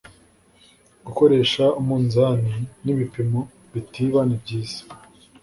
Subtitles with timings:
[1.05, 2.53] gukoresha umunzani
[2.83, 3.39] n’ibipimo
[3.73, 4.81] bitiba, nibyiza